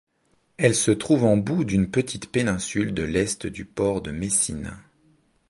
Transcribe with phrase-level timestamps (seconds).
[0.57, 4.75] Elle se trouve en bout d'une petite péninsule de l'est du port de Messine.